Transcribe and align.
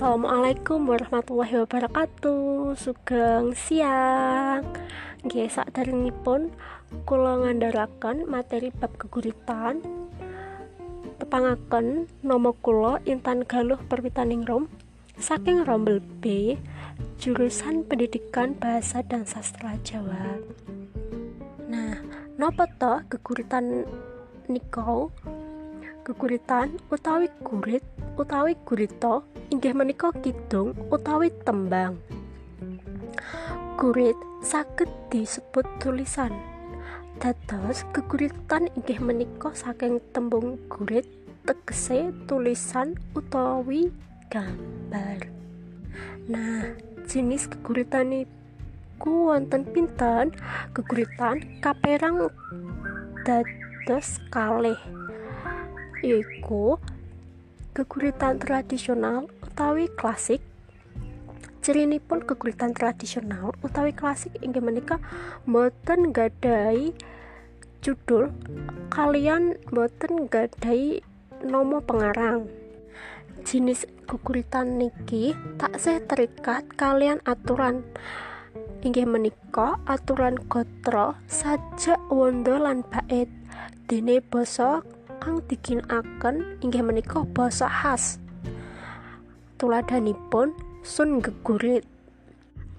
Assalamualaikum 0.00 0.88
warahmatullahi 0.88 1.60
wabarakatuh. 1.60 2.72
Sugeng 2.72 3.52
siang. 3.52 4.64
Nggih 5.20 5.52
pun 6.24 6.56
kula 7.04 7.44
ngandharaken 7.44 8.24
materi 8.24 8.72
bab 8.72 8.96
keguritan. 8.96 9.84
Tepangaken 11.20 12.08
nama 12.24 12.48
kula 12.64 13.04
Intan 13.04 13.44
Galuh 13.44 13.76
Perwitaning 13.92 14.48
Rom 14.48 14.72
saking 15.20 15.68
Rombel 15.68 16.00
B 16.00 16.56
jurusan 17.20 17.84
Pendidikan 17.84 18.56
Bahasa 18.56 19.04
dan 19.04 19.28
Sastra 19.28 19.76
Jawa. 19.84 20.40
Nah, 21.68 22.00
napa 22.40 22.72
to 22.80 23.04
geguritan 23.12 23.84
nikau? 24.48 25.12
Geguritan 26.08 26.80
utawi 26.88 27.28
gurit 27.44 27.84
utawi 28.20 28.52
gurita 28.68 29.24
inggih 29.48 29.72
menika 29.72 30.12
kidung 30.20 30.76
utawi 30.92 31.32
tembang. 31.48 31.96
Gurit 33.80 34.18
saged 34.44 34.92
disebut 35.08 35.64
tulisan. 35.80 36.28
Dados 37.16 37.88
geguritan 37.96 38.68
inggih 38.76 39.00
menika 39.00 39.56
saking 39.56 40.04
tembung 40.12 40.60
gurit 40.68 41.08
tegese 41.48 42.12
tulisan 42.28 42.92
utawi 43.16 43.88
gambar. 44.28 45.24
Nah, 46.28 46.76
jenis 47.08 47.48
geguritan 47.48 48.28
iku 48.28 49.32
wonten 49.32 49.64
pinten? 49.64 50.36
Geguritan 50.76 51.40
kaperang 51.64 52.28
dados 53.24 54.20
kalih. 54.28 54.76
Iku 56.04 56.76
keguritan 57.80 58.36
tradisional 58.36 59.24
utawi 59.40 59.88
klasik. 59.96 60.44
Pun 62.04 62.20
keguritan 62.20 62.76
tradisional 62.76 63.56
utawi 63.64 63.96
klasik 63.96 64.36
inggih 64.44 64.60
menika 64.60 65.00
boten 65.48 66.12
gadai 66.12 66.92
judul 67.80 68.34
kalian 68.92 69.56
boten 69.72 70.28
gadai 70.28 71.00
nomo 71.40 71.80
pengarang. 71.80 72.52
Jenis 73.48 73.88
keguritan 74.04 74.76
niki 74.76 75.32
tak 75.56 75.80
saya 75.80 76.04
terikat 76.04 76.68
kalian 76.76 77.24
aturan 77.24 77.80
inggih 78.84 79.08
menika 79.08 79.80
aturan 79.88 80.36
gotro 80.52 81.16
saja 81.32 81.96
wondo 82.12 82.60
lan 82.60 82.84
bait. 82.84 83.32
Dene 83.88 84.20
bosok 84.20 84.99
kang 85.20 85.44
diginakaken 85.46 86.56
inggih 86.64 86.80
menika 86.80 87.22
basa 87.36 87.68
khas 87.68 88.16
tuladhanipun 89.60 90.56
sun 90.80 91.20
gegurit. 91.20 91.84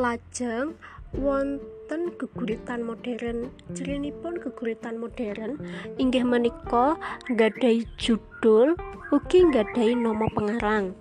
Lajeng 0.00 0.72
wonten 1.12 2.16
geguritan 2.16 2.80
modern. 2.80 3.52
Cirinipun 3.76 4.40
geguritan 4.40 4.96
modern 4.96 5.60
inggih 6.00 6.24
menika 6.24 6.96
gadai 7.36 7.84
judul 8.00 8.72
ugi 9.12 9.44
gadai 9.52 9.92
nama 9.92 10.24
pengarang. 10.32 10.96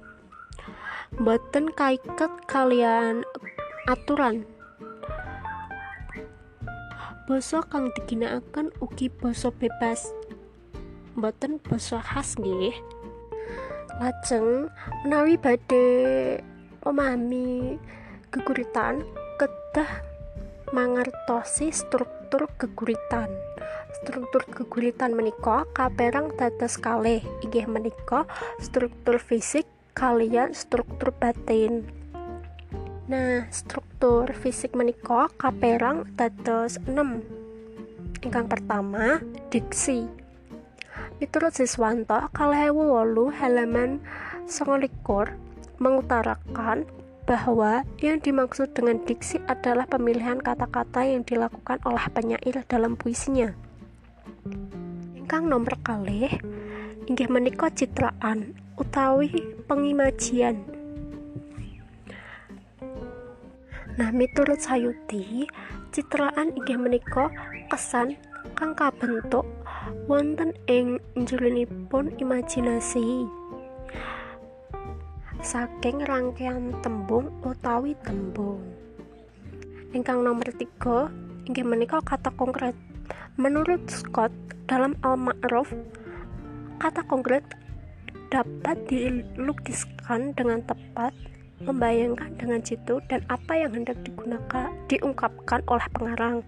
Boten 1.15 1.71
kaiket 1.71 2.33
kalian 2.51 3.23
aturan. 3.87 4.43
Basa 7.23 7.63
kang 7.71 7.87
diginakaken 7.95 8.75
ugi 8.83 9.07
basa 9.07 9.47
bebas 9.53 10.11
boten 11.21 11.59
basa 11.59 11.99
khas 11.99 12.39
nggih. 12.39 12.75
Lajeng 13.99 14.71
menawi 15.03 15.35
badhe 15.35 15.85
memahami 16.83 17.75
geguritan 18.31 19.03
kedah 19.35 20.03
mangertosi 20.71 21.71
struktur 21.75 22.47
geguritan. 22.55 23.27
Struktur 23.99 24.47
geguritan 24.47 25.11
menika 25.11 25.67
kaperang 25.75 26.31
dados 26.39 26.79
kalih. 26.79 27.19
Inggih 27.43 27.67
menika 27.67 28.23
struktur 28.63 29.19
fisik 29.19 29.67
kalian 29.91 30.55
struktur 30.55 31.11
batin. 31.11 31.83
Nah 33.11 33.49
struktur 33.51 34.31
fisik 34.31 34.77
menika 34.77 35.27
kaperang 35.35 36.07
dados 36.15 36.79
6 36.87 37.39
ingkang 38.19 38.51
pertama 38.51 39.23
diksi 39.47 40.07
Miturut 41.19 41.51
Siswanto, 41.51 42.31
Kalewu 42.31 42.95
Wolu 42.95 43.27
halaman 43.27 43.99
19 44.47 44.87
mengutarakan 45.75 46.87
bahwa 47.27 47.83
yang 47.99 48.23
dimaksud 48.23 48.71
dengan 48.71 49.03
diksi 49.03 49.43
adalah 49.51 49.83
pemilihan 49.83 50.39
kata-kata 50.39 51.03
yang 51.03 51.27
dilakukan 51.27 51.83
oleh 51.83 52.05
penyair 52.15 52.63
dalam 52.71 52.95
puisinya. 52.95 53.51
Ingkang 55.19 55.51
nomor 55.51 55.75
kalih 55.83 56.31
inggih 57.11 57.27
menika 57.27 57.67
citraan 57.67 58.55
utawi 58.79 59.27
pengimajian. 59.67 60.63
Nah, 63.99 64.15
miturut 64.15 64.63
Sayuti, 64.63 65.51
citraan 65.91 66.55
inggih 66.55 66.79
menika 66.79 67.27
kesan 67.67 68.15
kang 68.55 68.71
kabentuk 68.71 69.43
wonten 70.09 70.53
ing 70.69 70.97
njelenipun 71.17 72.13
imajinasi? 72.21 73.25
Saking 75.39 76.03
rangkaian 76.05 76.75
tembung 76.83 77.31
utawi 77.41 77.95
tembung. 78.03 78.59
Ingkang 79.95 80.21
nomor 80.21 80.49
tiga 80.55 81.09
inggih 81.49 81.65
menika 81.65 82.03
kata 82.03 82.29
konkret. 82.37 82.77
Menurut 83.39 83.87
Scott 83.89 84.29
dalam 84.69 84.93
Al-Ma'ruf 85.01 85.73
kata 86.77 87.01
konkret 87.09 87.41
dapat 88.29 88.77
dilukiskan 88.85 90.37
dengan 90.37 90.61
tepat 90.63 91.11
membayangkan 91.65 92.31
dengan 92.39 92.61
jitu 92.63 93.01
dan 93.11 93.25
apa 93.27 93.57
yang 93.57 93.73
hendak 93.75 93.99
digunakan 94.05 94.71
diungkapkan 94.87 95.59
oleh 95.67 95.87
pengarang 95.91 96.45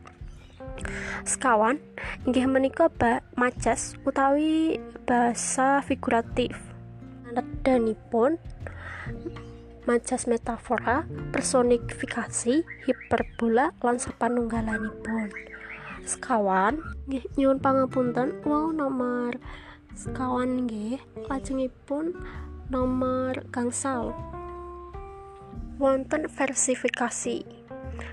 sekawan 1.24 1.80
inggih 2.25 2.46
menika 2.50 2.90
ba 2.92 3.25
macas 3.38 3.96
utawi 4.06 4.81
bahasa 5.06 5.81
figuratif. 5.86 6.58
Danipun 7.64 8.36
macas 9.88 10.30
metafora 10.30 11.08
personifikasi 11.31 12.62
hiperbola 12.86 13.74
lan 13.81 13.97
sapanunggalanipun 13.97 15.31
sekawan 16.06 16.81
nggih 17.08 17.24
nyuwun 17.38 17.62
pangapunten 17.62 18.41
wow 18.44 18.74
nomor 18.74 19.38
sekawan 19.94 20.66
nggih 20.66 20.97
lajengipun 21.30 22.16
nomor 22.72 23.36
gangsal. 23.52 24.16
Wonten 25.81 26.30
versifikasi 26.30 27.61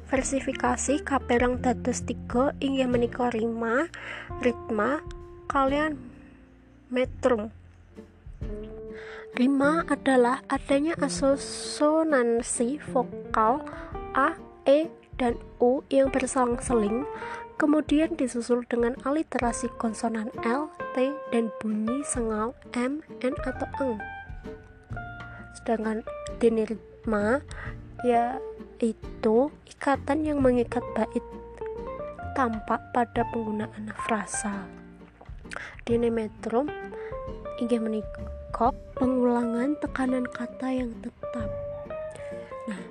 versifikasi 0.09 1.05
kaperang 1.05 1.61
dados 1.61 2.01
tiga 2.03 2.57
inggih 2.65 2.89
menika 2.89 3.29
rima 3.29 3.93
ritma 4.41 5.05
kalian 5.53 6.01
metrum 6.89 7.53
rima 9.37 9.85
adalah 9.93 10.41
adanya 10.49 10.97
asonansi 10.99 12.81
vokal 12.89 13.61
a 14.17 14.33
e 14.65 14.89
dan 15.21 15.37
u 15.61 15.85
yang 15.93 16.09
berselang-seling 16.09 17.05
kemudian 17.59 18.15
disusul 18.15 18.63
dengan 18.71 18.95
aliterasi 19.03 19.67
konsonan 19.77 20.31
L, 20.47 20.71
T, 20.95 21.11
dan 21.35 21.51
bunyi 21.59 22.07
sengal 22.07 22.55
M, 22.73 23.03
N, 23.19 23.35
atau 23.43 23.67
eng. 23.83 23.99
Sedangkan 25.59 26.07
dinirma 26.39 27.43
ya 28.07 28.39
itu 28.79 29.51
ikatan 29.67 30.23
yang 30.23 30.39
mengikat 30.39 30.83
bait 30.95 31.25
tampak 32.39 32.79
pada 32.95 33.27
penggunaan 33.35 33.91
frasa. 34.07 34.63
Dinemetrum 35.83 36.71
inggih 37.59 37.83
menikah 37.83 38.71
pengulangan 38.95 39.75
tekanan 39.83 40.23
kata 40.31 40.71
yang 40.71 40.95
tetap. 41.03 41.51
Nah 42.71 42.83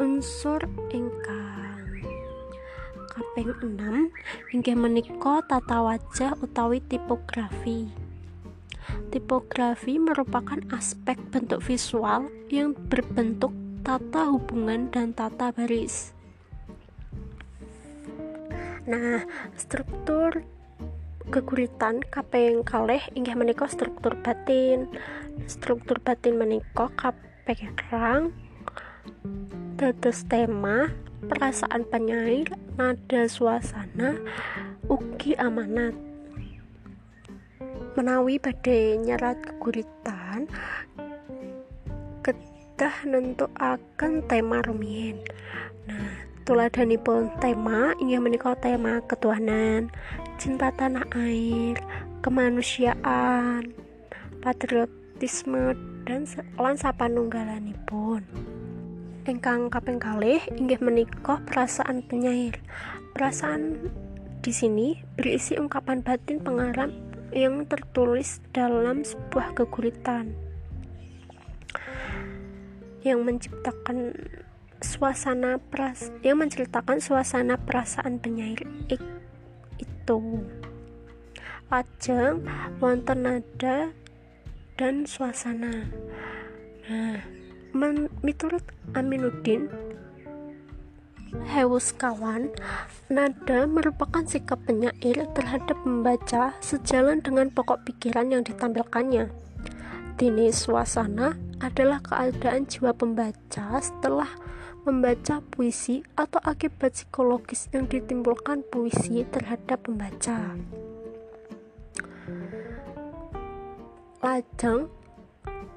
unsur 0.00 0.64
ingkang 0.88 2.00
kaping 3.12 3.52
6 3.60 4.56
inggih 4.56 4.78
menika 4.78 5.44
tata 5.44 5.84
wajah 5.84 6.32
utawi 6.40 6.80
tipografi. 6.80 7.92
Tipografi 9.12 10.00
merupakan 10.00 10.64
aspek 10.72 11.20
bentuk 11.28 11.60
visual 11.60 12.32
yang 12.48 12.72
berbentuk 12.72 13.52
tata 13.88 14.28
hubungan 14.28 14.92
dan 14.92 15.16
tata 15.16 15.48
baris. 15.48 16.12
Nah, 18.84 19.24
struktur 19.56 20.44
keguritan 21.32 22.04
kaping 22.12 22.68
kalih 22.68 23.00
inggih 23.16 23.32
menika 23.32 23.64
struktur 23.64 24.12
batin. 24.20 24.92
Struktur 25.48 26.04
batin 26.04 26.36
menika 26.36 26.92
perang 27.48 28.36
dados 29.80 30.20
tema 30.28 30.92
perasaan 31.24 31.88
penyair 31.88 32.52
nada 32.76 33.24
suasana 33.24 34.20
ugi 34.84 35.32
amanat 35.40 35.96
menawi 37.96 38.36
badai 38.36 39.00
nyerat 39.00 39.40
keguritan 39.40 40.44
kedah 42.78 43.50
akan 43.58 44.22
tema 44.30 44.62
rumiyin? 44.62 45.18
Nah 45.90 46.14
tuladhanipun 46.46 47.26
tema 47.42 47.90
inggih 47.98 48.22
menika 48.22 48.54
tema 48.54 49.02
ketuhanan 49.02 49.90
cinta 50.38 50.70
tanah 50.70 51.02
air 51.18 51.74
kemanusiaan 52.22 53.74
patriotisme 54.38 55.74
dan 56.06 56.22
lan 56.54 56.78
sapanunggalanipun. 56.78 58.22
Ingkang 59.26 59.74
kaping 59.74 59.98
kalih 59.98 60.38
inggih 60.54 60.78
menika 60.78 61.42
perasaan 61.50 62.06
penyair. 62.06 62.62
Perasaan 63.10 63.90
di 64.38 64.54
sini 64.54 65.02
berisi 65.18 65.58
ungkapan 65.58 66.06
batin 66.06 66.38
pengarang 66.38 66.94
yang 67.34 67.66
tertulis 67.66 68.38
dalam 68.54 69.02
sebuah 69.02 69.58
keguritan 69.58 70.47
yang 73.08 73.24
menciptakan 73.24 74.12
suasana 74.78 75.58
peras 75.58 76.12
yang 76.22 76.38
menceritakan 76.38 77.02
suasana 77.02 77.58
perasaan 77.58 78.20
penyair 78.22 78.62
itu 79.80 80.20
lajeng 81.72 82.44
wonten 82.78 83.18
nada 83.26 83.90
dan 84.78 85.08
suasana 85.08 85.88
nah 86.86 87.18
men, 87.74 88.12
miturut 88.22 88.64
Aminuddin 88.94 89.68
Hewus 91.28 91.92
kawan, 91.92 92.48
nada 93.12 93.68
merupakan 93.68 94.24
sikap 94.24 94.64
penyair 94.64 95.28
terhadap 95.36 95.76
membaca 95.84 96.56
sejalan 96.64 97.20
dengan 97.20 97.52
pokok 97.52 97.84
pikiran 97.84 98.32
yang 98.32 98.40
ditampilkannya. 98.40 99.28
Dini 100.18 100.50
suasana 100.50 101.38
adalah 101.62 102.02
keadaan 102.02 102.66
jiwa 102.66 102.90
pembaca 102.90 103.78
setelah 103.78 104.26
membaca 104.82 105.38
puisi 105.46 106.02
atau 106.18 106.42
akibat 106.42 106.98
psikologis 106.98 107.70
yang 107.70 107.86
ditimbulkan 107.86 108.66
puisi 108.66 109.22
terhadap 109.30 109.86
pembaca. 109.86 110.58
Lajeng 114.18 114.90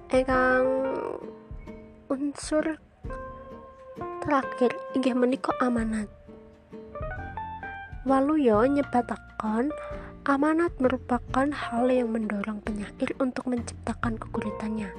ingkang 0.09 0.65
unsur 2.09 2.81
terakhir 4.25 4.73
inggih 4.97 5.13
menika 5.13 5.53
amanat. 5.61 6.09
Waluyo 8.09 8.65
nyebatakan 8.65 9.69
amanat 10.21 10.69
merupakan 10.77 11.49
hal 11.49 11.89
yang 11.89 12.13
mendorong 12.13 12.61
penyair 12.61 13.09
untuk 13.17 13.49
menciptakan 13.49 14.21
keguritannya. 14.21 14.93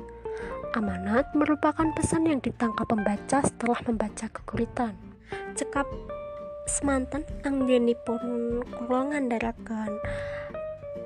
Amanat 0.74 1.30
merupakan 1.38 1.86
pesan 1.94 2.26
yang 2.26 2.42
ditangkap 2.42 2.90
pembaca 2.90 3.38
setelah 3.46 3.78
membaca 3.86 4.26
keguritan. 4.26 4.98
Cekap 5.54 5.86
semanten 6.66 7.22
anggenipun 7.46 8.66
kula 8.66 9.14
ngandharaken 9.14 9.94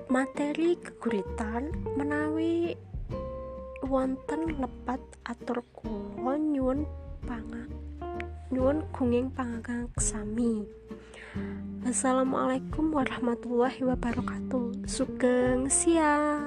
materi 0.09 0.81
keguritan 0.81 1.75
menawi 2.01 2.73
wonten 3.85 4.57
lepat 4.57 5.01
atur 5.29 5.61
kula 5.77 6.41
nyuwun 6.41 6.89
panga 7.25 7.65
nyuwun 8.53 8.85
gunging 8.95 9.29
pangagang 9.35 9.91
sami 9.99 10.63
Assalamualaikum 11.87 12.91
warahmatullahi 12.91 13.83
wabarakatuh. 13.83 14.87
Sugeng 14.87 15.71
siang 15.71 16.46